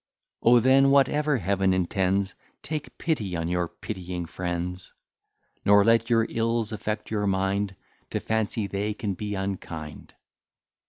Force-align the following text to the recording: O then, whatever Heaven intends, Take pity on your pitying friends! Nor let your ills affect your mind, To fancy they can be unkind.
O 0.41 0.59
then, 0.59 0.89
whatever 0.89 1.37
Heaven 1.37 1.73
intends, 1.75 2.33
Take 2.63 2.97
pity 2.97 3.35
on 3.35 3.47
your 3.47 3.67
pitying 3.67 4.25
friends! 4.25 4.93
Nor 5.63 5.85
let 5.85 6.09
your 6.09 6.25
ills 6.27 6.71
affect 6.71 7.11
your 7.11 7.27
mind, 7.27 7.75
To 8.09 8.19
fancy 8.19 8.65
they 8.65 8.95
can 8.95 9.13
be 9.13 9.35
unkind. 9.35 10.15